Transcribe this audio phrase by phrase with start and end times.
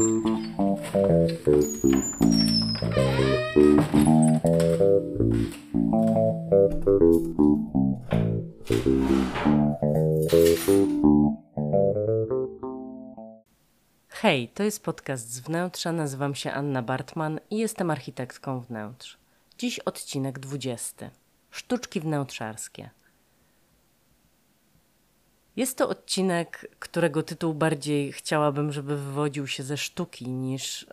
[0.00, 0.06] Hej,
[14.48, 15.92] to jest podcast z wnętrza.
[15.92, 19.18] Nazywam się Anna Bartman i jestem architektką wnętrz.
[19.58, 21.10] Dziś odcinek 20.
[21.50, 22.90] Sztuczki wnętrzarskie.
[25.60, 30.86] Jest to odcinek, którego tytuł bardziej chciałabym, żeby wywodził się ze sztuki niż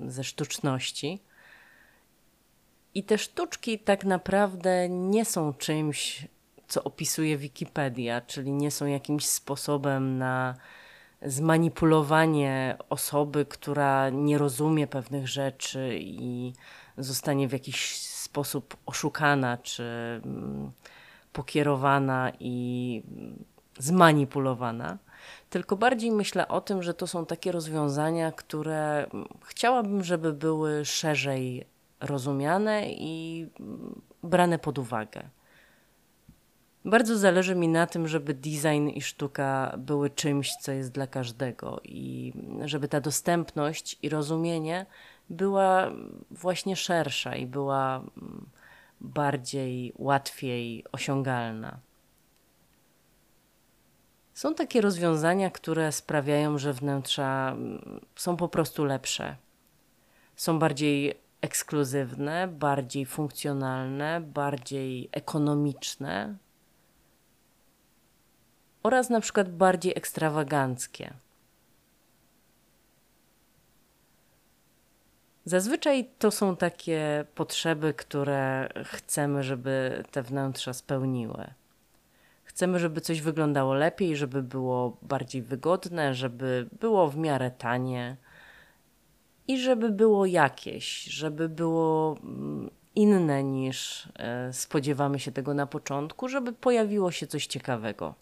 [0.00, 1.22] yy, ze sztuczności.
[2.94, 6.28] I te sztuczki tak naprawdę nie są czymś,
[6.68, 10.54] co opisuje Wikipedia, czyli nie są jakimś sposobem na
[11.22, 16.52] zmanipulowanie osoby, która nie rozumie pewnych rzeczy i
[16.98, 19.84] zostanie w jakiś sposób oszukana czy
[20.24, 20.72] mm,
[21.32, 23.02] pokierowana i
[23.78, 24.98] zmanipulowana.
[25.50, 29.06] Tylko bardziej myślę o tym, że to są takie rozwiązania, które
[29.44, 31.66] chciałabym, żeby były szerzej
[32.00, 33.46] rozumiane i
[34.22, 35.22] brane pod uwagę.
[36.84, 41.80] Bardzo zależy mi na tym, żeby design i sztuka były czymś, co jest dla każdego
[41.84, 42.32] i
[42.64, 44.86] żeby ta dostępność i rozumienie
[45.30, 45.90] była
[46.30, 48.02] właśnie szersza i była
[49.00, 51.78] bardziej, łatwiej osiągalna.
[54.34, 57.56] Są takie rozwiązania, które sprawiają, że wnętrza
[58.16, 59.36] są po prostu lepsze.
[60.36, 66.36] Są bardziej ekskluzywne, bardziej funkcjonalne, bardziej ekonomiczne,
[68.82, 71.14] oraz na przykład bardziej ekstrawaganckie.
[75.44, 81.54] Zazwyczaj to są takie potrzeby, które chcemy, żeby te wnętrza spełniły.
[82.54, 88.16] Chcemy, żeby coś wyglądało lepiej, żeby było bardziej wygodne, żeby było w miarę tanie
[89.48, 96.28] i żeby było jakieś, żeby było mm, inne niż e, spodziewamy się tego na początku,
[96.28, 98.14] żeby pojawiło się coś ciekawego.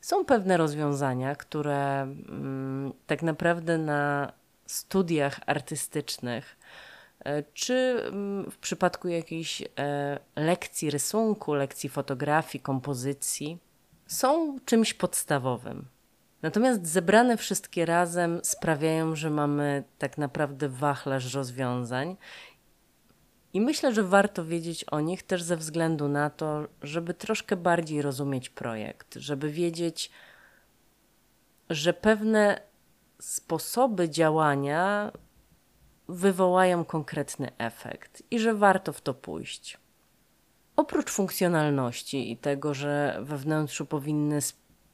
[0.00, 4.32] Są pewne rozwiązania, które mm, tak naprawdę na
[4.66, 6.56] studiach artystycznych,
[7.54, 7.74] czy
[8.06, 13.58] mm, w przypadku jakiejś e, lekcji rysunku, lekcji fotografii, kompozycji,
[14.06, 15.86] są czymś podstawowym.
[16.42, 22.16] Natomiast zebrane wszystkie razem sprawiają, że mamy tak naprawdę wachlarz rozwiązań
[23.52, 28.02] i myślę, że warto wiedzieć o nich też ze względu na to, żeby troszkę bardziej
[28.02, 30.10] rozumieć projekt, żeby wiedzieć,
[31.70, 32.60] że pewne
[33.20, 35.12] sposoby działania
[36.08, 39.78] wywołają konkretny efekt i że warto w to pójść.
[40.76, 44.38] Oprócz funkcjonalności i tego, że we wnętrzu powinny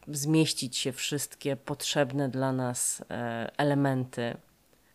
[0.08, 4.36] zmieścić się wszystkie potrzebne dla nas e, elementy,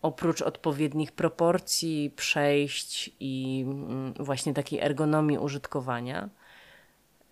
[0.02, 6.30] oprócz odpowiednich proporcji, przejść i mm, właśnie takiej ergonomii użytkowania,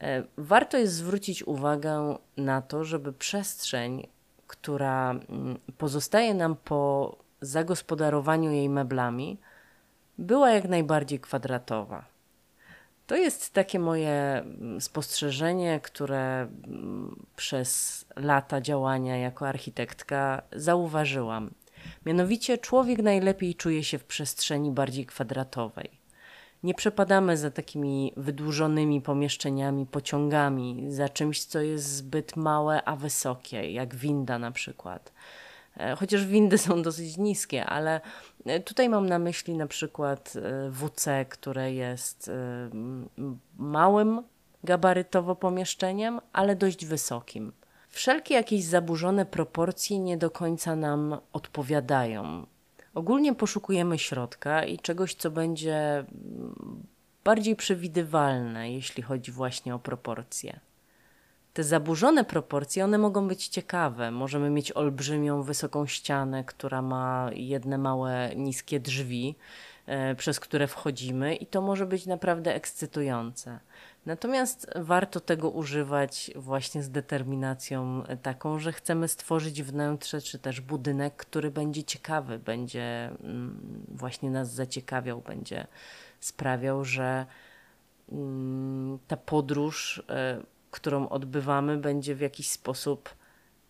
[0.02, 4.08] e, warto jest zwrócić uwagę na to, żeby przestrzeń,
[4.48, 7.16] która mm, pozostaje nam po
[7.46, 9.38] zagospodarowaniu jej meblami,
[10.18, 12.06] była jak najbardziej kwadratowa.
[13.08, 16.48] To jest takie moje mm, spostrzeżenie, które
[17.36, 21.50] przez lata działania jako architektka zauważyłam
[22.06, 25.90] Mianowicie człowiek najlepiej czuje się w przestrzeni bardziej kwadratowej.
[26.64, 33.72] Nie przepadamy za takimi wydłużonymi pomieszczeniami, pociągami, za czymś, co jest zbyt małe, a wysokie,
[33.72, 35.14] jak winda na przykład.
[35.78, 38.02] E, chociaż windy są dosyć niskie, ale
[38.46, 42.32] e, tutaj mam na myśli na przykład e, WC, które jest
[43.58, 44.24] małym
[44.64, 47.52] gabarytowo pomieszczeniem, ale dość wysokim.
[47.90, 52.46] Wszelkie jakieś zaburzone proporcje nie do końca nam odpowiadają.
[52.94, 56.06] Ogólnie poszukujemy środka i czegoś, co będzie
[57.24, 60.60] bardziej przewidywalne, jeśli chodzi właśnie o proporcje.
[61.54, 64.12] Te zaburzone proporcje, one mogą być ciekawe.
[64.12, 69.36] Możemy mieć olbrzymią, wysoką ścianę, która ma jedne małe, niskie drzwi,
[69.86, 73.60] e, przez które wchodzimy, i to może być naprawdę ekscytujące.
[74.06, 81.16] Natomiast warto tego używać właśnie z determinacją taką, że chcemy stworzyć wnętrze czy też budynek,
[81.16, 85.68] który będzie ciekawy, będzie mm, właśnie nas zaciekawiał, będzie
[86.20, 87.26] sprawiał, że
[88.12, 93.10] mm, ta podróż, e, którą odbywamy, będzie w jakiś sposób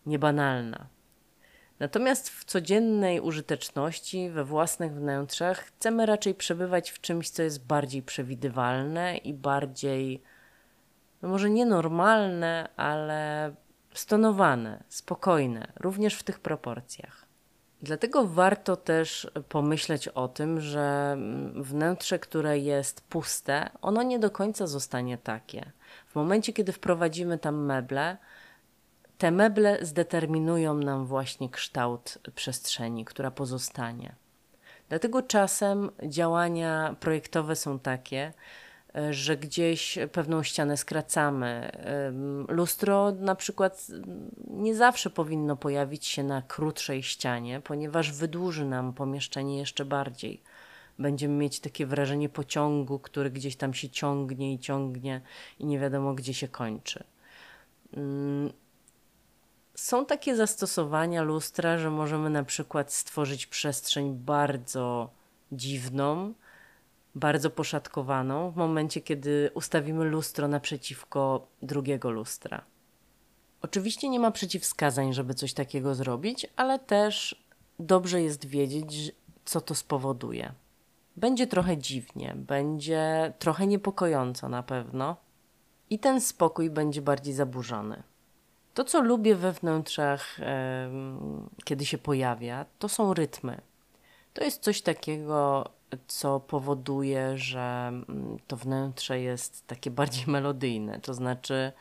[0.05, 0.87] niebanalna.
[1.79, 8.03] Natomiast w codziennej użyteczności, we własnych wnętrzach, chcemy raczej przebywać w czymś, co jest bardziej
[8.03, 10.23] przewidywalne i bardziej,
[11.21, 13.53] no może nie normalne, ale
[13.93, 17.25] stonowane, spokojne, również w tych proporcjach.
[17.81, 21.17] Dlatego warto też pomyśleć o tym, że
[21.55, 25.71] wnętrze, które jest puste, ono nie do końca zostanie takie.
[26.07, 28.17] W momencie, kiedy wprowadzimy tam meble,
[29.17, 34.15] te meble zdeterminują nam właśnie kształt przestrzeni, która pozostanie.
[34.89, 38.33] Dlatego czasem działania projektowe są takie,
[39.11, 41.71] że gdzieś pewną ścianę skracamy.
[42.47, 43.87] Lustro na przykład
[44.47, 50.41] nie zawsze powinno pojawić się na krótszej ścianie, ponieważ wydłuży nam pomieszczenie jeszcze bardziej.
[50.99, 55.21] Będziemy mieć takie wrażenie pociągu, który gdzieś tam się ciągnie i ciągnie
[55.59, 57.03] i nie wiadomo gdzie się kończy.
[59.75, 65.09] Są takie zastosowania lustra, że możemy na przykład stworzyć przestrzeń bardzo
[65.51, 66.33] dziwną,
[67.15, 72.63] bardzo poszatkowaną w momencie, kiedy ustawimy lustro naprzeciwko drugiego lustra.
[73.61, 77.43] Oczywiście nie ma przeciwwskazań, żeby coś takiego zrobić, ale też
[77.79, 79.11] dobrze jest wiedzieć,
[79.45, 80.53] co to spowoduje.
[81.15, 85.15] Będzie trochę dziwnie, będzie trochę niepokojąco na pewno
[85.89, 88.03] i ten spokój będzie bardziej zaburzony.
[88.73, 90.37] To, co lubię we wnętrzach,
[91.63, 93.61] kiedy się pojawia, to są rytmy.
[94.33, 95.69] To jest coś takiego,
[96.07, 101.71] co powoduje, że mm, to wnętrze jest takie bardziej melodyjne, to znaczy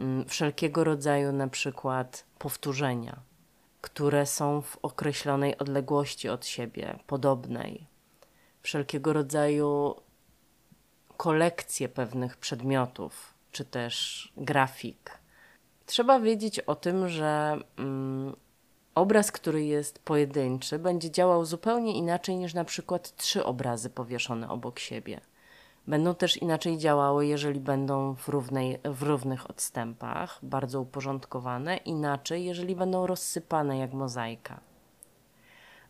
[0.00, 3.20] mm, wszelkiego rodzaju na przykład powtórzenia,
[3.80, 7.86] które są w określonej odległości od siebie, podobnej,
[8.62, 9.94] wszelkiego rodzaju
[11.16, 15.18] kolekcje pewnych przedmiotów, czy też grafik.
[15.86, 18.36] Trzeba wiedzieć o tym, że mm,
[18.94, 24.78] obraz, który jest pojedynczy, będzie działał zupełnie inaczej niż na przykład trzy obrazy powieszone obok
[24.78, 25.20] siebie.
[25.86, 32.76] Będą też inaczej działały, jeżeli będą w, równej, w równych odstępach, bardzo uporządkowane, inaczej, jeżeli
[32.76, 34.60] będą rozsypane jak mozaika.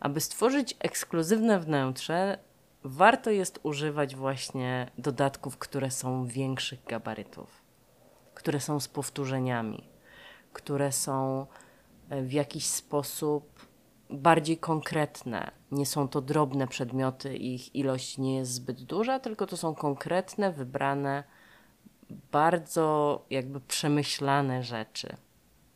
[0.01, 2.39] Aby stworzyć ekskluzywne wnętrze,
[2.85, 7.63] warto jest używać właśnie dodatków, które są większych gabarytów,
[8.35, 9.89] które są z powtórzeniami,
[10.53, 11.47] które są
[12.11, 13.67] w jakiś sposób
[14.11, 15.51] bardziej konkretne.
[15.71, 20.53] Nie są to drobne przedmioty, ich ilość nie jest zbyt duża, tylko to są konkretne,
[20.53, 21.25] wybrane,
[22.11, 25.17] bardzo jakby przemyślane rzeczy.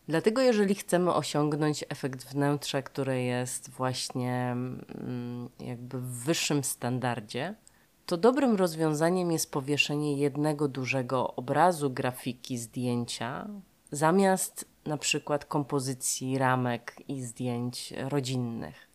[0.09, 7.55] Dlatego, jeżeli chcemy osiągnąć efekt wnętrza, który jest właśnie mm, jakby w wyższym standardzie,
[8.07, 13.49] to dobrym rozwiązaniem jest powieszenie jednego dużego obrazu, grafiki, zdjęcia,
[13.91, 18.89] zamiast na przykład kompozycji ramek i zdjęć rodzinnych.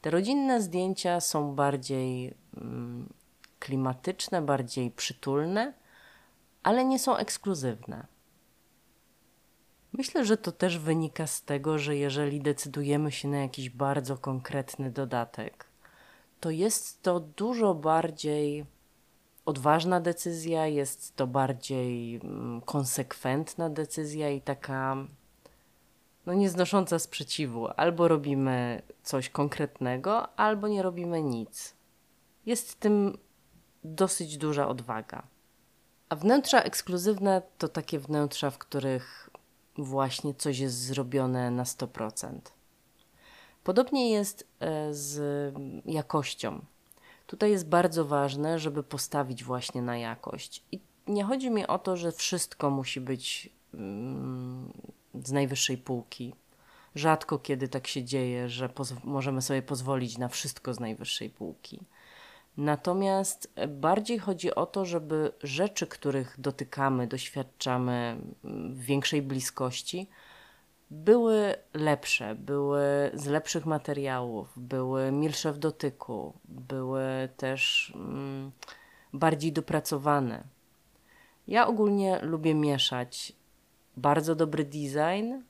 [0.00, 3.08] Te rodzinne zdjęcia są bardziej mm,
[3.58, 5.72] klimatyczne, bardziej przytulne,
[6.62, 8.06] ale nie są ekskluzywne.
[9.96, 14.90] Myślę, że to też wynika z tego, że jeżeli decydujemy się na jakiś bardzo konkretny
[14.90, 15.66] dodatek,
[16.40, 18.66] to jest to dużo bardziej
[19.46, 24.96] odważna decyzja, jest to bardziej mm, konsekwentna decyzja i taka
[26.26, 27.68] no nieznosząca sprzeciwu.
[27.76, 31.74] Albo robimy coś konkretnego, albo nie robimy nic.
[32.46, 33.18] Jest w tym
[33.84, 35.22] dosyć duża odwaga.
[36.08, 39.30] A wnętrza ekskluzywne to takie wnętrza, w których
[39.78, 42.38] właśnie coś jest zrobione na 100%.
[43.64, 45.54] Podobnie jest e, z
[45.86, 46.64] jakością.
[47.26, 50.62] Tutaj jest bardzo ważne, żeby postawić właśnie na jakość.
[50.72, 54.72] I nie chodzi mi o to, że wszystko musi być mm,
[55.24, 56.34] z najwyższej półki.
[56.94, 58.70] Rzadko kiedy tak się dzieje, że
[59.04, 61.80] możemy sobie pozwolić na wszystko z najwyższej półki.
[62.56, 70.08] Natomiast bardziej chodzi o to, żeby rzeczy, których dotykamy, doświadczamy w większej bliskości,
[70.90, 78.52] były lepsze, były z lepszych materiałów, były milsze w dotyku, były też mm,
[79.12, 80.44] bardziej dopracowane.
[81.48, 83.32] Ja ogólnie lubię mieszać
[83.96, 85.42] bardzo dobry design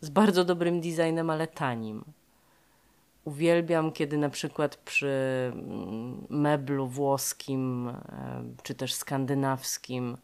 [0.00, 2.04] z bardzo dobrym designem, ale tanim.
[3.24, 5.12] Uwielbiam, kiedy na przykład przy
[5.52, 7.94] mm, meblu włoskim e,
[8.62, 10.16] czy też skandynawskim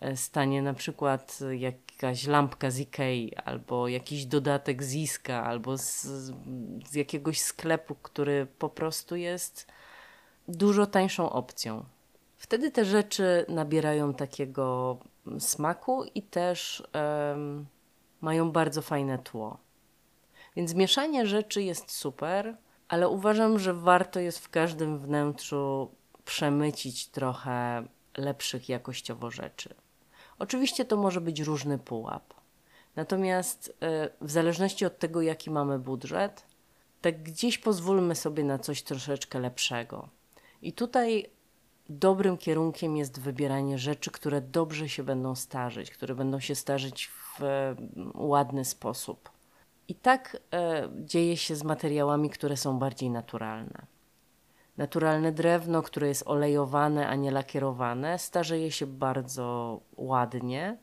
[0.00, 6.02] e, stanie na przykład jakaś lampka z Ikei albo jakiś dodatek z Iska albo z,
[6.90, 9.66] z jakiegoś sklepu, który po prostu jest
[10.48, 11.84] dużo tańszą opcją.
[12.36, 14.98] Wtedy te rzeczy nabierają takiego
[15.38, 17.66] smaku i też um,
[18.20, 19.63] mają bardzo fajne tło.
[20.56, 22.56] Więc mieszanie rzeczy jest super,
[22.88, 25.90] ale uważam, że warto jest w każdym wnętrzu
[26.24, 27.84] przemycić trochę
[28.16, 29.74] lepszych jakościowo rzeczy.
[30.38, 32.34] Oczywiście to może być różny pułap.
[32.96, 36.46] Natomiast e, w zależności od tego, jaki mamy budżet,
[37.00, 40.08] Tak gdzieś pozwólmy sobie na coś troszeczkę lepszego.
[40.62, 41.26] I tutaj
[41.88, 47.42] dobrym kierunkiem jest wybieranie rzeczy, które dobrze się będą starzeć, które będą się starzeć w
[48.14, 49.33] ładny sposób.
[49.88, 53.86] I tak e, dzieje się z materiałami, które są bardziej naturalne.
[54.76, 60.78] Naturalne drewno, które jest olejowane, a nie lakierowane, starzeje się bardzo ładnie.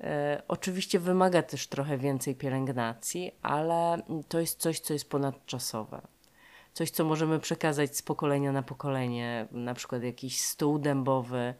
[0.00, 6.00] E, oczywiście wymaga też trochę więcej pielęgnacji, ale to jest coś, co jest ponadczasowe.
[6.72, 11.54] Coś, co możemy przekazać z pokolenia na pokolenie, na przykład jakiś stół dębowy,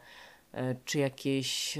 [0.51, 1.79] e, czy jakieś,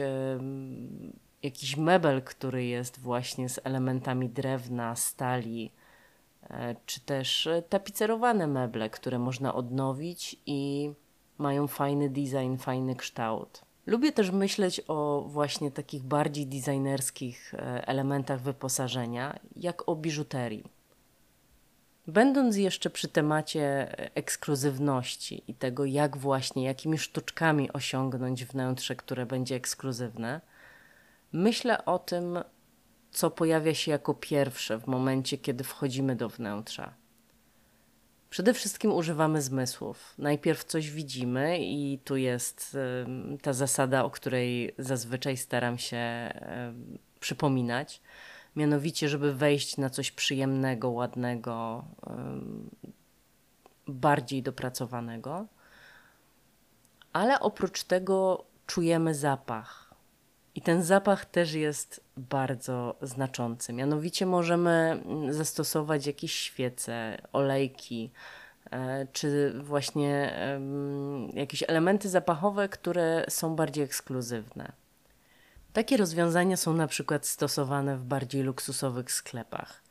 [1.44, 5.72] jakiś mebel, który jest właśnie z elementami drewna, stali,
[6.50, 10.92] E, czy też e, tapicerowane meble, które można odnowić i
[11.38, 13.62] mają fajny design, fajny kształt.
[13.86, 20.64] Lubię też myśleć o właśnie takich bardziej designerskich e, elementach wyposażenia, jak o biżuterii.
[22.08, 29.56] Będąc jeszcze przy temacie ekskluzywności i tego, jak właśnie, jakimi sztuczkami osiągnąć wnętrze, które będzie
[29.56, 30.42] ekskluzywne,
[31.32, 32.40] myślę o tym,
[33.12, 36.94] co pojawia się jako pierwsze w momencie, kiedy wchodzimy do wnętrza.
[38.30, 40.14] Przede wszystkim używamy zmysłów.
[40.18, 42.78] Najpierw coś widzimy, i tu jest
[43.42, 46.34] ta zasada, o której zazwyczaj staram się
[47.20, 48.02] przypominać.
[48.56, 51.86] Mianowicie, żeby wejść na coś przyjemnego, ładnego,
[53.88, 55.48] bardziej dopracowanego.
[57.14, 59.87] Ale oprócz tego czujemy zapach
[60.58, 63.74] i ten zapach też jest bardzo znaczący.
[63.74, 68.12] Mianowicie możemy mm, zastosować jakieś świece, olejki,
[68.72, 70.40] e, czy właśnie
[71.34, 74.72] jakieś elementy zapachowe, które są bardziej ekskluzywne.
[75.74, 79.84] Takie rozwiązania są na przykład stosowane w bardziej luksusowych sklepach,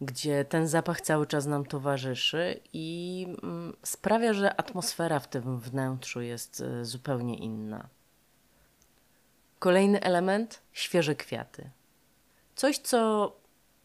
[0.00, 6.20] gdzie ten zapach cały czas nam towarzyszy i mm, sprawia, że atmosfera w tym wnętrzu
[6.20, 7.88] jest e, zupełnie inna.
[9.62, 11.70] Kolejny element świeże kwiaty.
[12.56, 13.32] Coś, co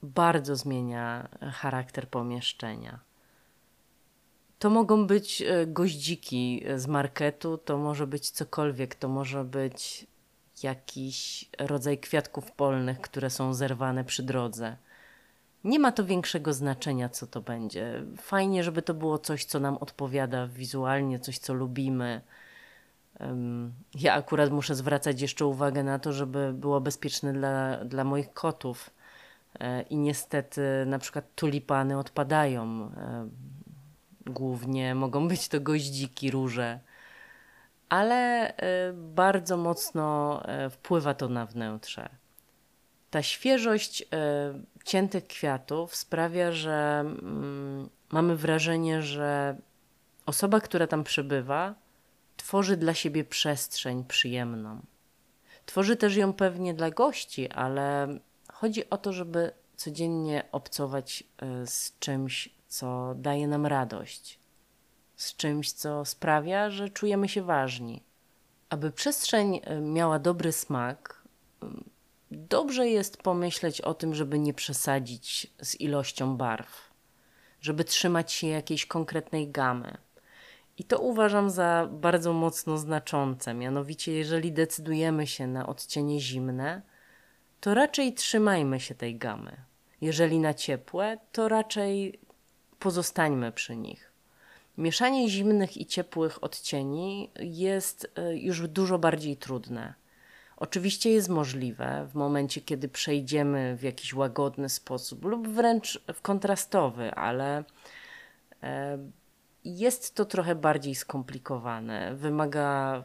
[0.03, 2.99] bardzo zmienia charakter pomieszczenia.
[4.59, 10.07] To mogą być e, goździki z marketu, to może być cokolwiek, to może być
[10.63, 14.77] jakiś rodzaj kwiatków polnych, które są zerwane przy drodze.
[15.63, 18.03] Nie ma to większego znaczenia, co to będzie.
[18.17, 22.21] Fajnie, żeby to było coś, co nam odpowiada wizualnie, coś, co lubimy
[23.95, 28.89] ja akurat muszę zwracać jeszcze uwagę na to, żeby było bezpieczne dla, dla moich kotów.
[29.59, 32.91] E, I niestety na przykład tulipany odpadają.
[32.97, 33.29] E,
[34.25, 36.79] głównie mogą być to goździki, róże,
[37.89, 42.09] ale e, bardzo mocno wpływa to na wnętrze.
[43.09, 44.05] Ta świeżość
[44.83, 49.57] ciętych kwiatów sprawia, że mm, mamy wrażenie, że
[50.25, 51.75] osoba, która tam przebywa,
[52.47, 54.81] tworzy dla siebie przestrzeń przyjemną.
[55.65, 58.07] Tworzy też ją pewnie dla gości, ale
[58.53, 64.39] chodzi o to, żeby codziennie obcować e, z czymś, co daje nam radość,
[65.15, 68.03] z czymś, co sprawia, że czujemy się ważni.
[68.69, 71.23] Aby przestrzeń e, miała dobry smak,
[72.31, 76.91] dobrze jest pomyśleć o tym, żeby nie przesadzić z ilością barw,
[77.61, 80.06] żeby trzymać się jakiejś konkretnej gamy.
[80.77, 83.53] I to uważam za bardzo mocno znaczące.
[83.53, 86.81] Mianowicie, jeżeli decydujemy się na odcienie zimne,
[87.59, 89.57] to raczej trzymajmy się tej gamy.
[90.01, 92.19] Jeżeli na ciepłe, to raczej
[92.79, 94.11] pozostańmy przy nich.
[94.77, 99.93] Mieszanie zimnych i ciepłych odcieni jest e, już dużo bardziej trudne.
[100.57, 107.11] Oczywiście jest możliwe w momencie, kiedy przejdziemy w jakiś łagodny sposób lub wręcz w kontrastowy,
[107.11, 107.63] ale
[108.63, 108.97] e,
[109.75, 112.15] jest to trochę bardziej skomplikowane.
[112.15, 113.03] Wymaga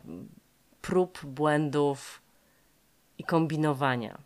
[0.83, 2.23] prób, błędów
[3.19, 4.19] i kombinowania.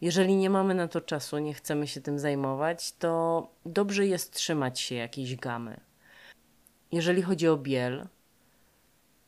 [0.00, 4.80] Jeżeli nie mamy na to czasu, nie chcemy się tym zajmować, to dobrze jest trzymać
[4.80, 5.80] się jakiejś gamy.
[6.92, 8.08] Jeżeli chodzi o biel,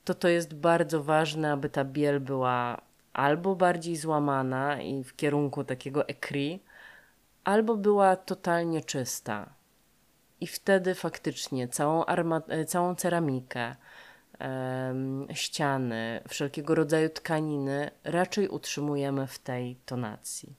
[0.05, 2.81] to to jest bardzo ważne, aby ta biel była
[3.13, 6.63] albo bardziej złamana i w kierunku takiego ekri,
[7.45, 9.60] albo była totalnie czysta.
[10.41, 13.77] I wtedy faktycznie całą, e, całą ceramikę,
[15.35, 20.55] ściany, wszelkiego rodzaju tkaniny raczej utrzymujemy w tej tonacji.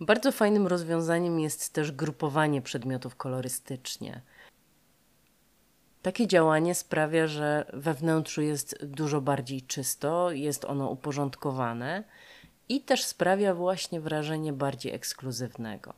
[0.00, 4.22] Bardzo fajnym rozwiązaniem jest też grupowanie przedmiotów kolorystycznie.
[6.02, 12.04] Takie działanie sprawia, że we wnętrzu jest dużo bardziej czysto, jest ono uporządkowane
[12.68, 15.94] i też sprawia właśnie wrażenie bardziej ekskluzywnego.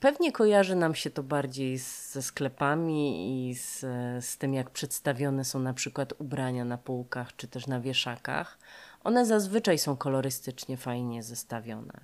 [0.00, 3.80] Pewnie kojarzy nam się to bardziej ze sklepami i z,
[4.24, 8.58] z tym, jak przedstawione są na przykład ubrania na półkach czy też na wieszakach.
[9.04, 12.00] One zazwyczaj są kolorystycznie fajnie zestawione.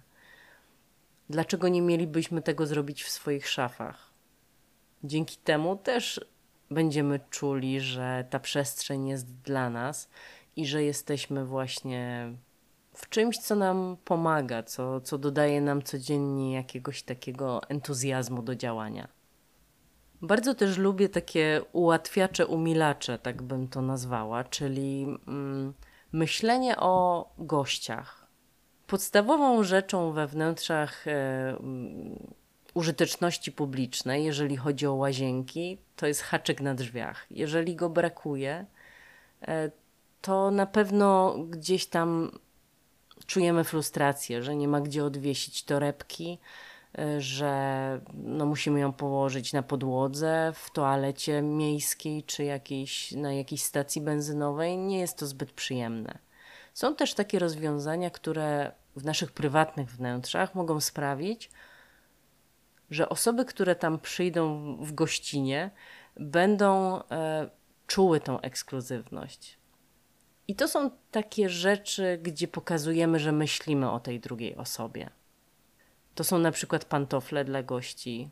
[1.30, 4.11] Dlaczego nie mielibyśmy tego zrobić w swoich szafach?
[5.04, 6.21] Dzięki temu też
[6.71, 10.09] będziemy czuli, że ta przestrzeń jest dla nas
[10.56, 12.32] i że jesteśmy właśnie
[12.95, 19.09] w czymś, co nam pomaga, co, co dodaje nam codziennie jakiegoś takiego entuzjazmu do działania.
[20.23, 25.75] Bardzo też lubię takie ułatwiacze, umilacze, tak bym to nazwała, czyli mm,
[26.13, 28.27] myślenie o gościach.
[28.87, 31.11] Podstawową rzeczą we wnętrzach e,
[31.51, 32.35] mm,
[32.75, 37.27] użyteczności publicznej, jeżeli chodzi o łazienki, to jest haczyk na drzwiach.
[37.31, 38.67] Jeżeli go brakuje,
[39.43, 39.71] e,
[40.21, 42.39] to na pewno gdzieś tam
[43.26, 46.38] czujemy frustrację, że nie ma gdzie odwiesić torebki,
[46.99, 53.62] y, że no musimy ją położyć na podłodze w toalecie miejskiej czy jakiejś, na jakiejś
[53.62, 54.79] stacji benzynowej.
[54.79, 56.19] Nie jest to zbyt przyjemne.
[56.75, 61.50] Są też takie rozwiązania, które w naszych prywatnych wnętrzach mogą sprawić,
[62.91, 65.71] że osoby, które tam przyjdą w gościnie,
[66.17, 67.50] będą e,
[67.87, 69.62] czuły tą ekskluzywność.
[70.49, 75.11] I to są takie rzeczy, gdzie pokazujemy, że myślimy o tej drugiej osobie.
[76.15, 78.31] To są na przykład pantofle dla gości,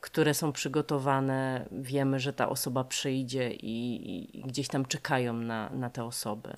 [0.00, 1.68] które są przygotowane.
[1.72, 6.56] Wiemy, że ta osoba przyjdzie i, i, gdzieś tam czekają na, na te osoby.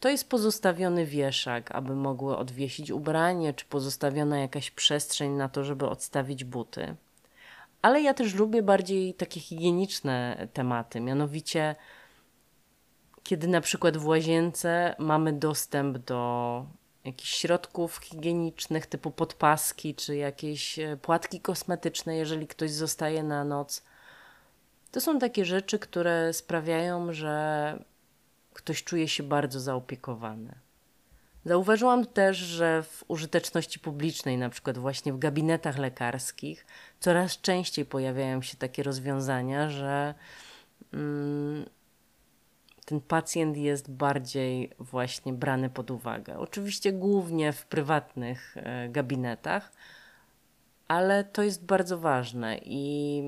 [0.00, 5.88] To jest pozostawiony wieszak, aby mogły odwiesić ubranie, czy pozostawiona jakaś przestrzeń na to, żeby
[5.88, 6.96] odstawić buty.
[7.82, 11.76] Ale ja też lubię bardziej takie higieniczne tematy, mianowicie
[13.24, 16.66] kiedy na przykład w łazience mamy dostęp do
[17.04, 23.82] jakichś środków higienicznych typu podpaski czy jakieś e, płatki kosmetyczne, jeżeli ktoś zostaje na noc.
[24.92, 27.84] To są takie rzeczy, które sprawiają, że
[28.54, 30.54] ktoś czuje się bardzo zaopiekowany.
[31.44, 36.66] Zauważyłam też, że w użyteczności publicznej, na przykład właśnie w gabinetach lekarskich,
[37.00, 40.14] coraz częściej pojawiają się takie rozwiązania, że
[40.92, 41.64] mm,
[42.92, 46.38] ten pacjent jest bardziej właśnie brany pod uwagę.
[46.38, 49.72] Oczywiście głównie w prywatnych e, gabinetach,
[50.88, 53.22] ale to jest bardzo ważne i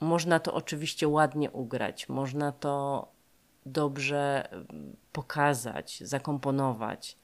[0.00, 3.08] można to oczywiście ładnie ugrać, można to
[3.66, 7.16] dobrze mm, pokazać, zakomponować,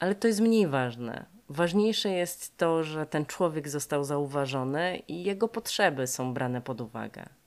[0.00, 1.26] ale to jest mniej ważne.
[1.48, 7.37] Ważniejsze jest to, że ten człowiek został zauważony i jego potrzeby są brane pod uwagę.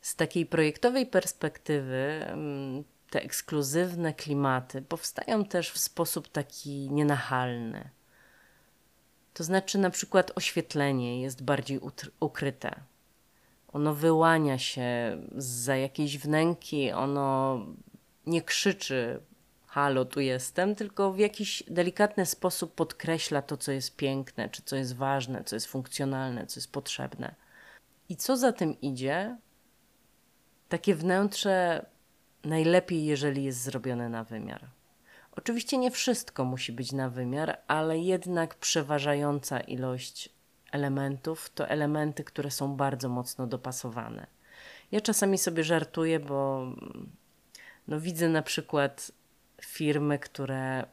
[0.00, 7.90] Z takiej projektowej perspektywy mm, te ekskluzywne klimaty powstają też w sposób taki nienachalny.
[9.34, 11.80] To znaczy, na przykład, oświetlenie jest bardziej
[12.20, 12.80] ukryte.
[13.72, 17.60] Ono wyłania się za jakiejś wnęki, ono
[18.26, 19.20] nie krzyczy:
[19.66, 24.76] Halo, tu jestem, tylko w jakiś delikatny sposób podkreśla to, co jest piękne, czy co
[24.76, 27.34] jest ważne, co jest funkcjonalne, co jest potrzebne.
[28.08, 29.36] I co za tym idzie,
[30.70, 31.86] takie wnętrze
[32.44, 34.66] najlepiej, jeżeli jest zrobione na wymiar.
[35.32, 40.28] Oczywiście nie wszystko musi być na wymiar, ale jednak przeważająca ilość
[40.72, 44.26] elementów to elementy, które są bardzo mocno dopasowane.
[44.92, 46.66] Ja czasami sobie żartuję, bo
[47.88, 49.12] no widzę na przykład
[49.62, 50.84] firmy, które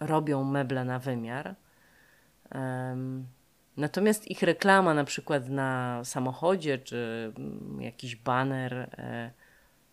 [0.00, 1.54] robią meble na wymiar.
[3.76, 9.30] Natomiast ich reklama, na przykład na samochodzie czy mm, jakiś baner, e,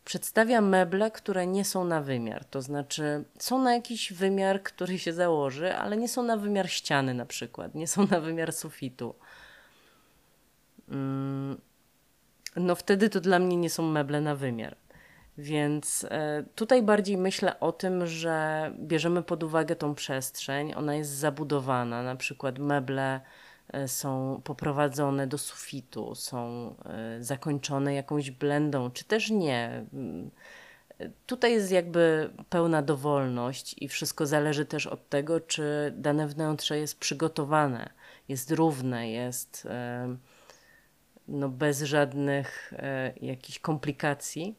[0.05, 2.45] przedstawia meble, które nie są na wymiar.
[2.45, 7.13] To znaczy, są na jakiś wymiar, który się założy, ale nie są na wymiar ściany,
[7.13, 9.15] na przykład, nie są na wymiar sufitu.
[10.89, 11.61] Mm,
[12.55, 14.75] no wtedy to dla mnie nie są meble na wymiar.
[15.37, 21.11] Więc e, tutaj bardziej myślę o tym, że bierzemy pod uwagę tą przestrzeń, ona jest
[21.11, 23.21] zabudowana, na przykład meble
[23.87, 29.85] są poprowadzone do sufitu, są e, zakończone jakąś blendą, czy też nie.
[29.93, 30.31] Mm,
[31.25, 36.99] tutaj jest jakby pełna dowolność i wszystko zależy też od tego, czy dane wnętrze jest
[36.99, 37.89] przygotowane,
[38.29, 40.15] jest równe, jest e,
[41.27, 42.73] no, bez żadnych
[43.21, 44.55] jakichś komplikacji.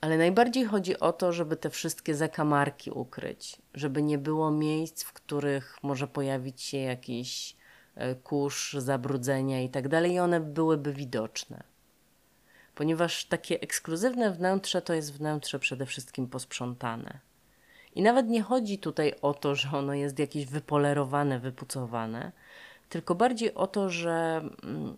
[0.00, 5.12] Ale najbardziej chodzi o to, żeby te wszystkie zakamarki ukryć, żeby nie było miejsc, w
[5.12, 7.63] których może pojawić się jakiś E,
[8.22, 11.62] kurz, zabrudzenia i tak i one byłyby widoczne.
[12.74, 17.18] Ponieważ takie ekskluzywne wnętrze to jest wnętrze przede wszystkim posprzątane.
[17.94, 22.32] I nawet nie chodzi tutaj o to, że ono jest jakieś wypolerowane, wypucowane,
[22.88, 24.96] tylko bardziej o to, że mm,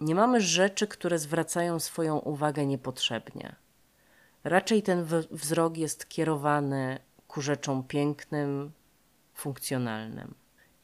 [0.00, 3.56] nie mamy rzeczy, które zwracają swoją uwagę niepotrzebnie.
[4.44, 6.98] Raczej ten wzrok jest kierowany
[7.28, 8.72] ku rzeczom pięknym,
[9.34, 10.34] funkcjonalnym.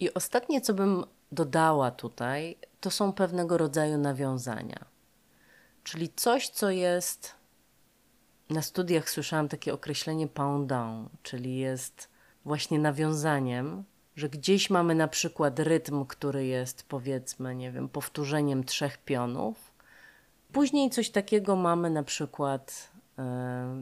[0.01, 1.05] I ostatnie, co bym
[1.37, 4.85] dodała tutaj, to są pewnego rodzaju nawiązania.
[5.85, 7.35] Czyli coś, co jest.
[8.51, 10.29] Na studiach słyszałam takie określenie
[10.66, 12.09] down, czyli jest
[12.44, 13.85] właśnie nawiązaniem,
[14.16, 19.72] że gdzieś mamy na przykład rytm, który jest powiedzmy, nie wiem, powtórzeniem trzech pionów.
[20.53, 22.90] Później coś takiego mamy na przykład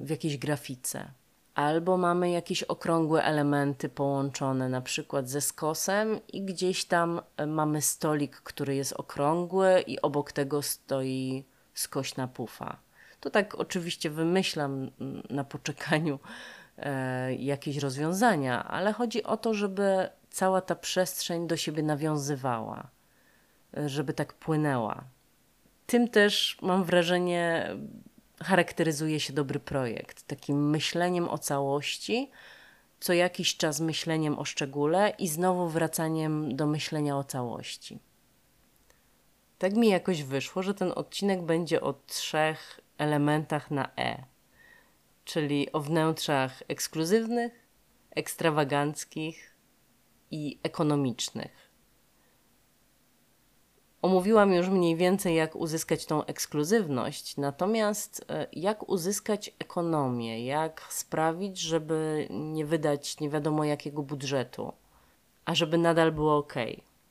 [0.03, 1.11] w jakiejś grafice.
[1.55, 7.83] Albo mamy jakieś okrągłe elementy połączone na przykład ze skosem i gdzieś tam e, mamy
[7.83, 12.77] stolik, który jest okrągły i obok tego stoi skośna pufa.
[13.21, 14.91] To tak oczywiście wymyślam
[15.31, 16.19] na poczekaniu
[16.79, 22.89] e, jakieś rozwiązania, ale chodzi o to, żeby cała ta przestrzeń do siebie nawiązywała,
[23.77, 25.05] e, żeby tak płynęła.
[25.87, 27.77] Tym też mam wrażenie,
[28.43, 30.23] charakteryzuje się dobry projekt.
[30.23, 32.31] Takim myśleniem o całości,
[33.01, 37.99] co jakiś czas myśleniem o szczególe i znowu wracaniem do myślenia o całości.
[39.59, 44.25] Tak mi jakoś wyszło, że ten odcinek będzie o trzech elementach na E,
[45.25, 47.53] czyli o wnętrzach ekskluzywnych,
[48.11, 49.57] ekstrawaganckich
[50.31, 51.64] i ekonomicznych.
[54.05, 61.59] Omówiłam już mniej więcej, jak uzyskać tą ekskluzywność, natomiast e, jak uzyskać ekonomię, jak sprawić,
[61.59, 64.73] żeby nie wydać nie wiadomo jakiego budżetu,
[65.45, 66.55] a żeby nadal było ok.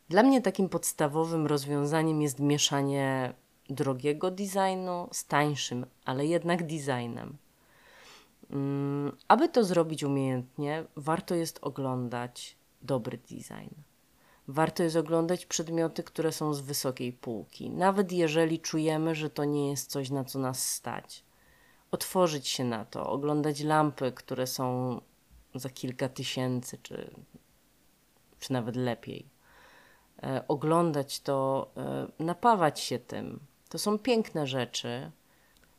[0.09, 3.33] Dla mnie takim podstawowym rozwiązaniem jest mieszanie
[3.69, 7.37] drogiego designu z tańszym, ale jednak designem.
[8.49, 13.92] Mm, aby to zrobić umiejętnie, warto jest oglądać dobry design
[14.47, 19.69] warto jest oglądać przedmioty, które są z wysokiej półki, nawet jeżeli czujemy, że to nie
[19.69, 21.23] jest coś, na co nas stać.
[21.91, 25.01] Otworzyć się na to, oglądać lampy, które są
[25.55, 27.11] za kilka tysięcy, czy,
[28.39, 29.29] czy nawet lepiej.
[30.23, 33.39] E, oglądać to, e, napawać się tym.
[33.69, 35.11] To są piękne rzeczy.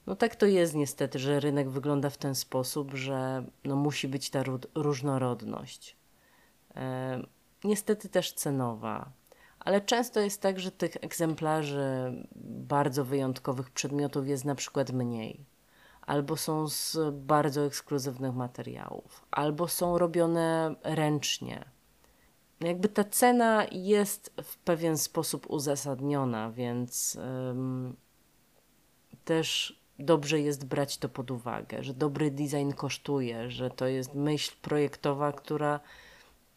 [0.07, 4.31] No tak to jest niestety, że rynek wygląda w ten sposób, że no musi być
[4.31, 4.43] ta
[4.75, 5.97] różnorodność.
[6.77, 7.23] E,
[7.65, 9.13] niestety też cenowa.
[9.61, 12.13] Ale często jest tak, że tych egzemplarzy
[12.47, 15.45] bardzo wyjątkowych przedmiotów jest na przykład mniej.
[16.03, 21.65] Albo są z bardzo ekskluzywnych materiałów, albo są robione ręcznie.
[22.61, 27.19] Jakby ta cena jest w pewien sposób uzasadniona, więc
[27.51, 27.97] ym,
[29.25, 34.53] też dobrze jest brać to pod uwagę, że dobry design kosztuje, że to jest myśl
[34.63, 35.81] projektowa, która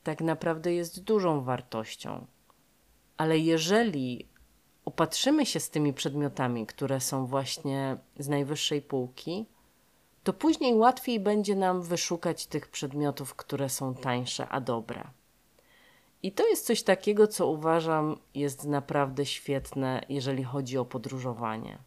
[0.08, 2.26] tak naprawdę jest dużą wartością.
[3.17, 4.28] Ale jeżeli
[4.86, 9.46] opatrzymy się z tymi przedmiotami, które są właśnie z najwyższej półki,
[10.24, 15.04] to później łatwiej będzie nam wyszukać tych przedmiotów, które są tańsze, a dobre.
[16.24, 21.78] I to jest coś takiego, co uważam jest naprawdę świetne, jeżeli chodzi o podróżowanie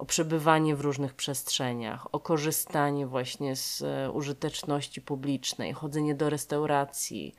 [0.00, 7.34] o przebywanie w różnych przestrzeniach, o korzystanie właśnie z e, użyteczności publicznej, chodzenie do restauracji,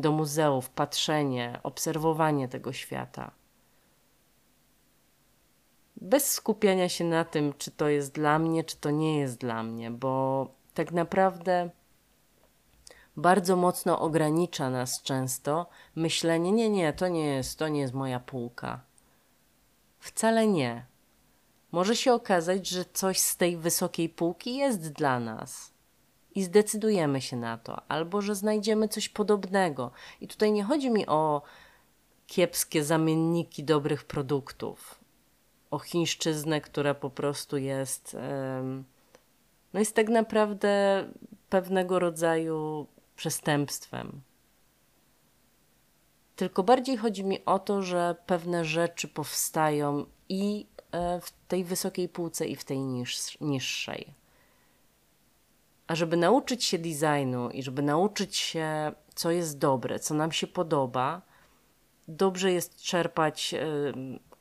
[0.00, 3.30] do muzeów, patrzenie, obserwowanie tego świata.
[5.96, 9.62] Bez skupiania się na tym, czy to jest dla mnie, czy to nie jest dla
[9.62, 11.70] mnie, bo tak naprawdę
[13.16, 18.20] bardzo mocno ogranicza nas często myślenie: nie, nie, to nie jest, to nie jest moja
[18.20, 18.80] półka.
[20.00, 20.91] Wcale nie
[21.72, 25.72] może się okazać, że coś z tej wysokiej półki jest dla nas.
[26.34, 29.90] I zdecydujemy się na to, albo że znajdziemy coś podobnego.
[30.20, 31.42] I tutaj nie chodzi mi o
[32.26, 35.00] kiepskie zamienniki dobrych produktów,
[35.70, 38.16] o chińszczyznę, która po prostu jest,
[39.72, 41.04] no jest tak naprawdę
[41.48, 44.20] pewnego rodzaju przestępstwem.
[46.36, 50.66] Tylko bardziej chodzi mi o to, że pewne rzeczy powstają i
[51.20, 54.14] w tej wysokiej półce i w tej niż, niższej.
[55.86, 60.46] A żeby nauczyć się designu i żeby nauczyć się, co jest dobre, co nam się
[60.46, 61.22] podoba,
[62.08, 63.62] dobrze jest czerpać e,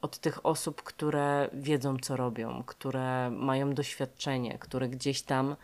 [0.01, 5.55] od tych osób, które wiedzą, co robią, które mają doświadczenie, które gdzieś tam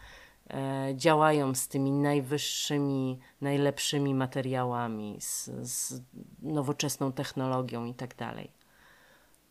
[0.49, 6.01] e, działają z tymi najwyższymi, najlepszymi materiałami, z, z
[6.41, 8.33] nowoczesną technologią itd.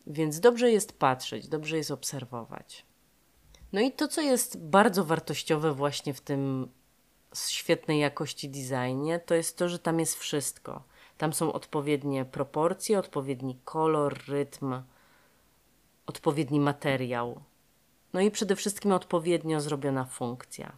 [0.09, 2.85] Więc dobrze jest patrzeć, dobrze jest obserwować.
[3.73, 6.71] No i to, co jest bardzo wartościowe właśnie w tym
[7.35, 10.83] świetnej jakości designie, to jest to, że tam jest wszystko.
[11.17, 14.81] Tam są odpowiednie proporcje, odpowiedni kolor, rytm,
[16.05, 17.41] odpowiedni materiał.
[18.13, 20.71] No i przede wszystkim odpowiednio zrobiona funkcja.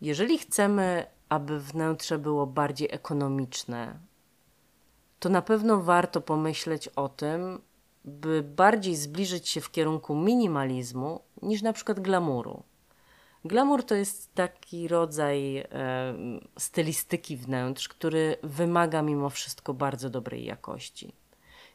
[0.00, 3.98] Jeżeli chcemy, aby wnętrze było bardziej ekonomiczne,
[5.20, 7.60] to na pewno warto pomyśleć o tym,
[8.04, 12.62] by bardziej zbliżyć się w kierunku minimalizmu niż na przykład glamuru.
[13.44, 15.66] Glamour to jest taki rodzaj e,
[16.58, 21.12] stylistyki wnętrz, który wymaga mimo wszystko bardzo dobrej jakości.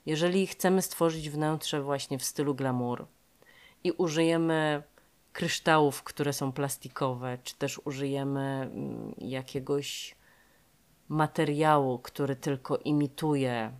[0.05, 3.05] Jeżeli chcemy stworzyć wnętrze właśnie w stylu glamour
[3.83, 4.83] i użyjemy
[5.33, 10.15] kryształów, które są plastikowe, czy też użyjemy mm, jakiegoś
[11.09, 13.71] materiału, który tylko imituje,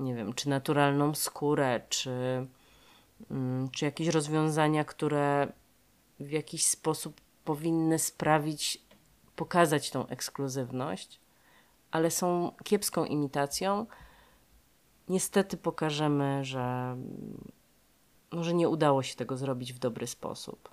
[0.00, 2.46] nie wiem, czy naturalną skórę, czy,
[3.30, 5.52] mm, czy jakieś rozwiązania, które
[6.20, 8.82] w jakiś sposób powinny sprawić,
[9.36, 11.20] pokazać tą ekskluzywność,
[11.90, 13.86] ale są kiepską imitacją,
[15.08, 16.96] niestety pokażemy, że,
[18.32, 20.68] no, że nie udało się tego zrobić w dobry sposób.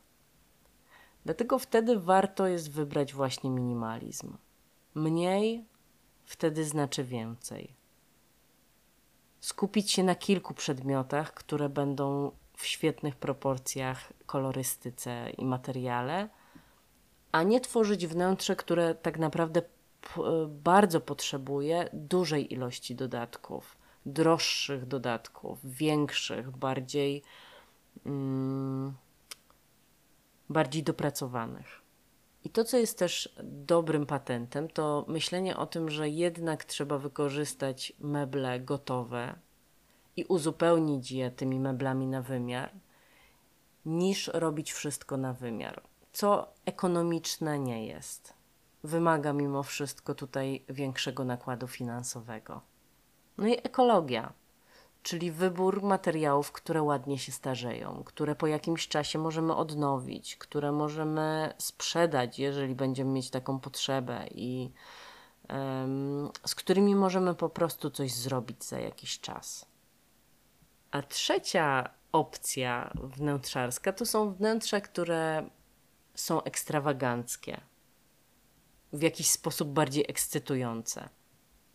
[1.26, 4.38] Dlatego wtedy warto jest wybrać właśnie minimalizm.
[4.96, 5.66] Mniej
[6.26, 7.77] wtedy znaczy więcej.
[9.40, 16.30] Skupić się na kilku przedmiotach, które będą w świetnych proporcjach, kolorystyce i materiale,
[17.32, 19.62] a nie tworzyć wnętrze, które tak naprawdę
[20.48, 27.24] bardzo potrzebuje dużej ilości dodatków, droższych dodatków, większych, bardziej,
[28.06, 28.94] mm,
[30.50, 31.87] bardziej dopracowanych.
[32.48, 37.94] I to, co jest też dobrym patentem, to myślenie o tym, że jednak trzeba wykorzystać
[38.00, 39.36] meble gotowe,
[40.16, 42.72] i uzupełnić je tymi meblami na wymiar,
[43.86, 45.82] niż robić wszystko na wymiar,
[46.14, 48.34] co ekonomiczne nie jest.
[48.84, 52.62] Wymaga mimo wszystko tutaj większego nakładu finansowego.
[53.38, 54.34] No i ekologia,
[55.04, 61.54] czyli wybór materiałów, które ładnie się starzeją, które po jakimś czasie możemy odnowić, które możemy
[61.58, 64.72] sprzedać, jeżeli będziemy mieć taką potrzebę i
[65.50, 69.66] um, z którymi możemy po prostu coś zrobić za jakiś czas.
[70.92, 75.50] A trzecia opcja wnętrzarska to są wnętrza, które
[76.16, 77.62] są ekstrawaganckie,
[78.94, 81.10] w jakiś sposób bardziej ekscytujące.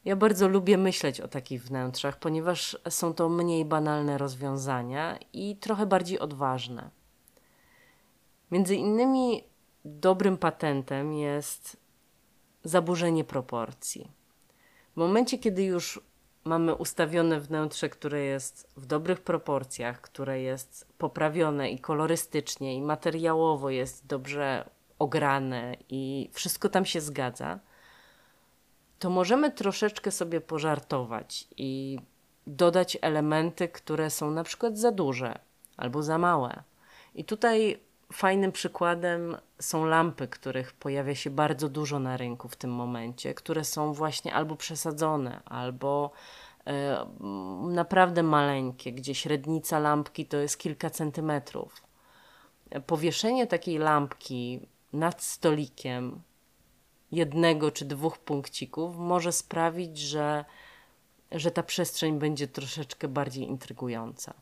[0.04, 5.86] Ja bardzo lubię myśleć o takich wnętrzach, ponieważ są to mniej banalne rozwiązania i trochę
[5.86, 6.90] bardziej odważne.
[8.50, 9.44] Między innymi
[9.84, 11.76] dobrym patentem jest
[12.64, 14.10] zaburzenie proporcji.
[14.94, 16.00] W momencie, kiedy już
[16.44, 23.70] mamy ustawione wnętrze, które jest w dobrych proporcjach, które jest poprawione i kolorystycznie, i materiałowo
[23.70, 27.60] jest dobrze ograne, i wszystko tam się zgadza,
[29.02, 31.98] to możemy troszeczkę sobie pożartować i
[32.46, 35.38] dodać elementy, które są na przykład za duże
[35.76, 36.62] albo za małe.
[37.14, 37.80] I tutaj
[38.12, 43.64] fajnym przykładem są lampy, których pojawia się bardzo dużo na rynku w tym momencie, które
[43.64, 46.10] są właśnie albo przesadzone, albo
[46.66, 47.06] e,
[47.62, 51.82] naprawdę maleńkie, gdzie średnica lampki to jest kilka centymetrów.
[52.86, 56.22] Powieszenie takiej lampki nad stolikiem
[57.12, 60.44] jednego czy dwóch punkcików może sprawić, że,
[61.32, 64.34] że ta przestrzeń będzie troszeczkę bardziej intrygująca.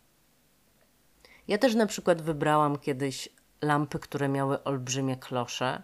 [1.49, 3.29] Ja też na przykład wybrałam kiedyś
[3.63, 5.83] lampy, które miały olbrzymie klosze.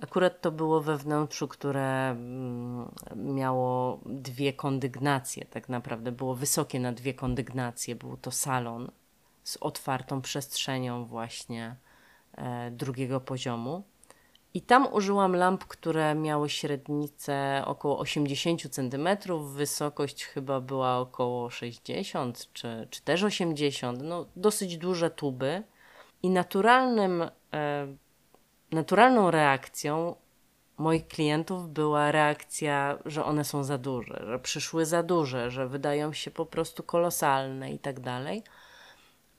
[0.00, 6.92] Akurat to było we wnętrzu, które mm, miało dwie kondygnacje, tak naprawdę było wysokie na
[6.92, 7.94] dwie kondygnacje.
[7.94, 8.90] Był to salon
[9.44, 11.76] z otwartą przestrzenią właśnie
[12.36, 13.84] e, drugiego poziomu.
[14.54, 19.08] I tam użyłam lamp, które miały średnicę około 80 cm,
[19.54, 25.62] wysokość chyba była około 60 czy, czy też 80, no dosyć duże tuby.
[26.22, 27.22] I naturalnym,
[27.54, 27.86] e,
[28.70, 30.16] naturalną reakcją
[30.76, 36.12] moich klientów była reakcja, że one są za duże, że przyszły za duże, że wydają
[36.12, 38.42] się po prostu kolosalne i tak dalej.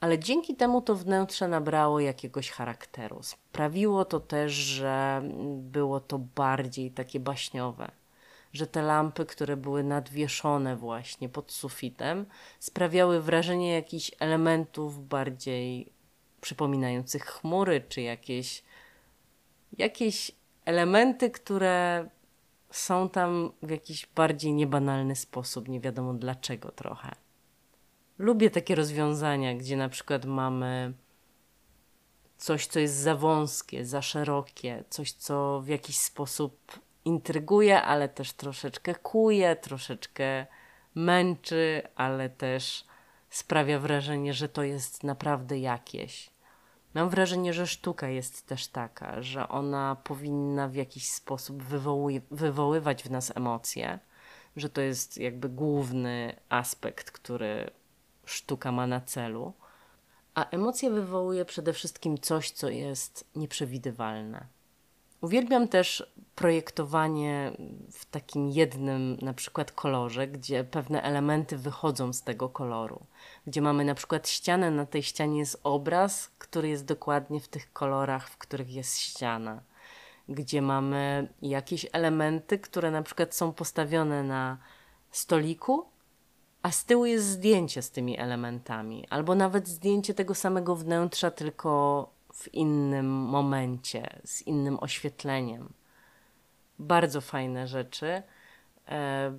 [0.05, 3.23] Ale dzięki temu to wnętrze nabrało jakiegoś charakteru.
[3.23, 5.21] Sprawiło to też, że
[5.57, 7.91] było to bardziej takie baśniowe.
[8.53, 12.25] Że te lampy, które były nadwieszone właśnie pod sufitem,
[12.59, 15.93] sprawiały wrażenie jakichś elementów bardziej
[16.41, 18.63] przypominających chmury, czy jakieś,
[19.77, 20.31] jakieś
[20.65, 22.09] elementy, które
[22.71, 27.24] są tam w jakiś bardziej niebanalny sposób, nie wiadomo dlaczego trochę.
[28.17, 30.93] Lubię takie rozwiązania, gdzie na przykład mamy
[32.37, 38.33] coś, co jest za wąskie, za szerokie, coś, co w jakiś sposób intryguje, ale też
[38.33, 40.45] troszeczkę kuje, troszeczkę
[40.95, 42.85] męczy, ale też
[43.29, 46.29] sprawia wrażenie, że to jest naprawdę jakieś.
[46.93, 53.03] Mam wrażenie, że sztuka jest też taka, że ona powinna w jakiś sposób wywoły, wywoływać
[53.03, 53.99] w nas emocje,
[54.57, 57.71] że to jest jakby główny aspekt, który
[58.25, 59.53] sztuka ma na celu.
[60.35, 64.45] A emocje wywołuje przede wszystkim coś, co jest nieprzewidywalne.
[65.21, 67.51] Uwielbiam też projektowanie
[67.91, 73.05] w takim jednym na przykład kolorze, gdzie pewne elementy wychodzą z tego koloru.
[73.47, 77.73] Gdzie mamy na przykład ścianę, na tej ścianie jest obraz, który jest dokładnie w tych
[77.73, 79.61] kolorach, w których jest ściana.
[80.29, 84.57] Gdzie mamy jakieś elementy, które na przykład są postawione na
[85.11, 85.85] stoliku,
[86.65, 92.09] a z tyłu jest zdjęcie z tymi elementami, albo nawet zdjęcie tego samego wnętrza, tylko
[92.33, 95.73] w innym momencie, z innym oświetleniem.
[96.79, 98.23] Bardzo fajne rzeczy.
[98.87, 99.33] E,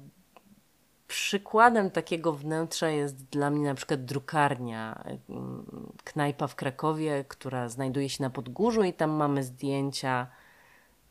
[1.08, 8.08] przykładem takiego wnętrza jest dla mnie na przykład drukarnia, mm, knajpa w Krakowie, która znajduje
[8.08, 10.26] się na Podgórzu i tam mamy zdjęcia.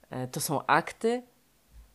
[0.10, 1.24] E, to są akty,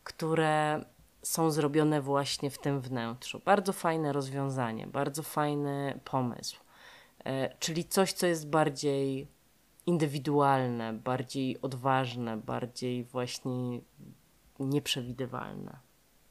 [0.03, 0.85] które
[1.21, 3.41] są zrobione właśnie w tym wnętrzu.
[3.45, 6.59] Bardzo fajne rozwiązanie, bardzo fajny pomysł.
[7.25, 9.27] E, czyli coś, co jest bardziej
[9.85, 13.79] indywidualne, bardziej odważne, bardziej właśnie
[14.59, 15.77] nieprzewidywalne.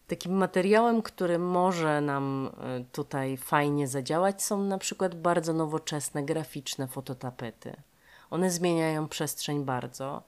[0.06, 6.88] Takim materiałem, który może nam e, tutaj fajnie zadziałać, są na przykład bardzo nowoczesne, graficzne
[6.88, 7.76] fototapety.
[8.30, 10.22] One zmieniają przestrzeń bardzo.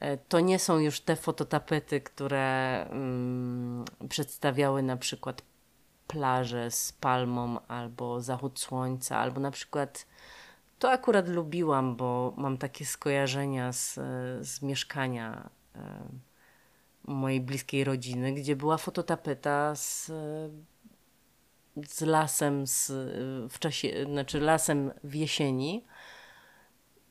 [0.00, 5.42] E, to nie są już te fototapety, które mm, przedstawiały na przykład
[6.06, 10.06] plażę z palmą albo zachód słońca, albo na przykład
[10.78, 13.94] to akurat lubiłam, bo mam takie skojarzenia z,
[14.40, 15.50] z mieszkania
[17.04, 20.10] mojej bliskiej rodziny, gdzie była fototapeta z,
[21.86, 22.92] z lasem z,
[23.52, 25.84] w czasie, znaczy lasem w jesieni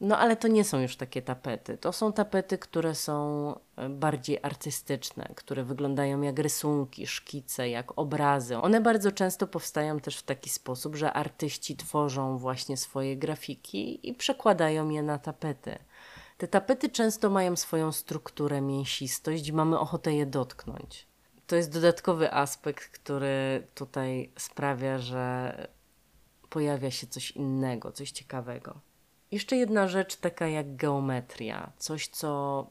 [0.02, 1.78] no ale to nie są już takie tapety.
[1.78, 8.58] To są tapety, które są e, bardziej artystyczne, które wyglądają jak rysunki, szkice, jak obrazy.
[8.58, 14.14] One bardzo często powstają też w taki sposób, że artyści tworzą właśnie swoje grafiki i
[14.14, 15.80] przekładają je na tapety.
[16.38, 21.08] Te tapety często mają swoją strukturę, mięsistość mamy ochotę je dotknąć.
[21.48, 25.54] To jest dodatkowy aspekt, który tutaj sprawia, że
[26.50, 28.87] pojawia się coś innego, coś ciekawego.
[29.32, 31.72] Jeszcze jedna rzecz, taka jak geometria.
[31.78, 32.68] Coś, co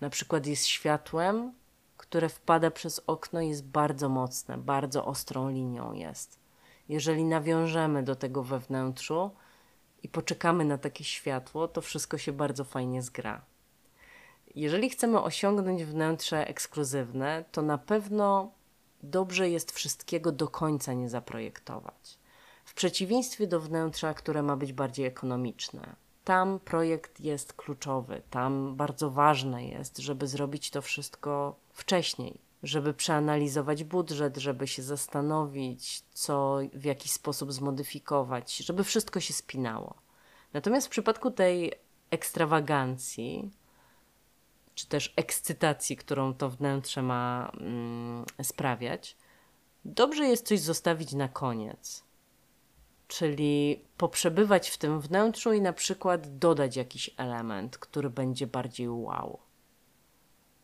[0.00, 1.52] na przykład jest światłem,
[1.96, 6.38] które wpada przez okno, jest bardzo mocne, bardzo ostrą linią jest.
[6.88, 9.30] Jeżeli nawiążemy do tego wewnętrzu
[10.02, 13.44] i poczekamy na takie światło, to wszystko się bardzo fajnie zgra.
[14.54, 18.52] Jeżeli chcemy osiągnąć wnętrze ekskluzywne, to na pewno
[19.02, 22.18] dobrze jest wszystkiego do końca nie zaprojektować
[22.76, 25.96] przeciwieństwie do wnętrza, które ma być bardziej ekonomiczne.
[26.24, 33.84] Tam projekt jest kluczowy, tam bardzo ważne jest, żeby zrobić to wszystko wcześniej, żeby przeanalizować
[33.84, 39.94] budżet, żeby się zastanowić, co w jakiś sposób zmodyfikować, żeby wszystko się spinało.
[40.52, 41.72] Natomiast w przypadku tej
[42.10, 43.50] ekstrawagancji,
[44.74, 49.16] czy też ekscytacji, którą to wnętrze ma mm, sprawiać,
[49.84, 52.05] dobrze jest coś zostawić na koniec
[53.08, 59.38] czyli poprzebywać w tym wnętrzu i na przykład dodać jakiś element, który będzie bardziej wow.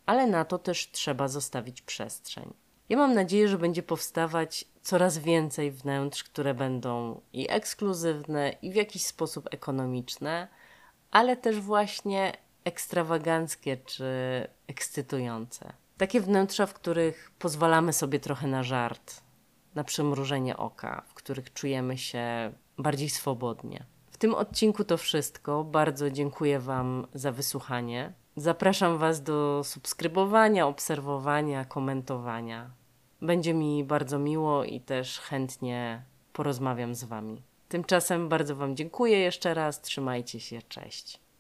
[0.07, 2.55] Ale na to też trzeba zostawić przestrzeń.
[2.89, 8.75] Ja mam nadzieję, że będzie powstawać coraz więcej wnętrz, które będą i ekskluzywne, i w
[8.75, 10.49] jakiś sposób ekonomiczne,
[11.11, 12.33] ale też właśnie
[12.65, 14.05] ekstrawaganckie czy
[14.67, 15.73] ekscytujące.
[15.99, 19.23] Takie wnętrza, w których pozwalamy sobie trochę na żart,
[19.75, 23.85] na przymrużenie oka, w których czujemy się bardziej swobodnie.
[24.11, 25.65] W tym odcinku to wszystko.
[25.65, 28.13] Bardzo dziękuję Wam za wysłuchanie.
[28.37, 32.71] Zapraszam Was do subskrybowania, obserwowania, komentowania.
[33.23, 37.43] Będzie mi bardzo miło i też chętnie porozmawiam z Wami.
[37.69, 39.81] Tymczasem bardzo Wam dziękuję jeszcze raz.
[39.81, 40.63] Trzymajcie się.
[40.63, 41.22] Cześć.